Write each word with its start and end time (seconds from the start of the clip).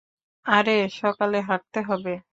আরে, 0.45 0.71
সকালে 0.99 1.37
হাটতে 1.49 1.79
হবে। 1.89 2.11